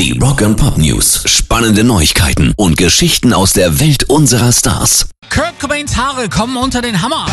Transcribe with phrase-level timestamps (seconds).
[0.00, 1.24] Die Rock and Pop News.
[1.26, 5.10] Spannende Neuigkeiten und Geschichten aus der Welt unserer Stars.
[5.28, 7.26] Kurt Cobains Haare kommen unter den Hammer.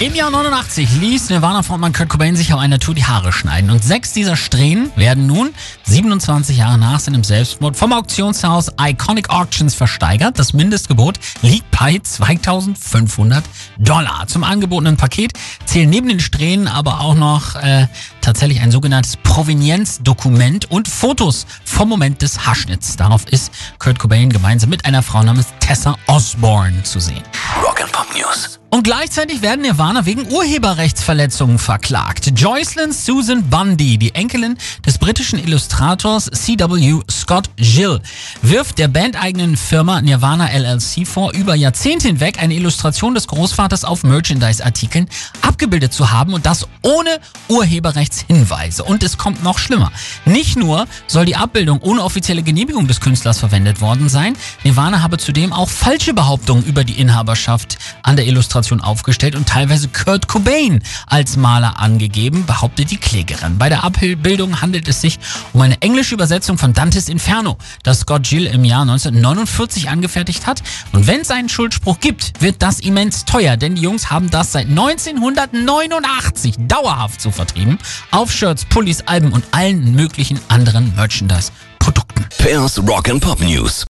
[0.00, 3.68] Im Jahr 89 ließ Nirvana-Frontmann Kurt Cobain sich auf einer Tour die Haare schneiden.
[3.68, 5.50] Und sechs dieser Strähnen werden nun,
[5.86, 10.38] 27 Jahre nach seinem Selbstmord, vom Auktionshaus Iconic Auctions versteigert.
[10.38, 13.42] Das Mindestgebot liegt bei 2500
[13.78, 14.28] Dollar.
[14.28, 15.32] Zum angebotenen Paket
[15.64, 17.88] zählen neben den Strähnen aber auch noch äh,
[18.20, 21.44] tatsächlich ein sogenanntes Provenienzdokument und Fotos
[21.78, 22.96] vom Moment des Haarschnitts.
[22.96, 27.22] Darauf ist Kurt Cobain gemeinsam mit einer Frau namens Tessa Osborne zu sehen.
[27.64, 28.58] Rock and Pop News.
[28.70, 32.32] Und gleichzeitig werden Nirvana wegen Urheberrechtsverletzungen verklagt.
[32.34, 37.00] Joycelyn Susan Bundy, die Enkelin des britischen Illustrators C.W.
[37.28, 38.00] Scott Gill,
[38.40, 44.02] wirft der bandeigenen Firma Nirvana LLC vor, über Jahrzehnte hinweg eine Illustration des Großvaters auf
[44.02, 45.10] Merchandise-Artikeln
[45.42, 48.82] abgebildet zu haben und das ohne Urheberrechtshinweise.
[48.82, 49.92] Und es kommt noch schlimmer.
[50.24, 55.18] Nicht nur soll die Abbildung ohne offizielle Genehmigung des Künstlers verwendet worden sein, Nirvana habe
[55.18, 60.82] zudem auch falsche Behauptungen über die Inhaberschaft an der Illustration aufgestellt und teilweise Kurt Cobain
[61.06, 63.58] als Maler angegeben, behauptet die Klägerin.
[63.58, 65.18] Bei der Abbildung handelt es sich
[65.52, 70.62] um eine englische Übersetzung von Dantes Inferno, das Scott Gill im Jahr 1949 angefertigt hat.
[70.92, 74.52] Und wenn es einen Schuldspruch gibt, wird das immens teuer, denn die Jungs haben das
[74.52, 77.80] seit 1989 dauerhaft so vertrieben.
[78.12, 82.24] Auf Shirts, Pullis, Alben und allen möglichen anderen Merchandise-Produkten.
[82.38, 83.84] Pairs Rock and Pop News.